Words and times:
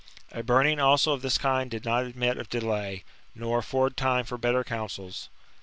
A 0.31 0.41
burning 0.41 0.79
also 0.79 1.11
of 1.13 1.21
this 1.21 1.37
kind 1.37 1.69
did 1.69 1.85
not 1.85 2.05
admit 2.05 2.39
of 2.39 2.49
delay, 2.49 3.03
nor 3.35 3.57
alford 3.57 3.95
time 3.95 4.25
for 4.25 4.35
better 4.35 4.63
counsels. 4.63 5.29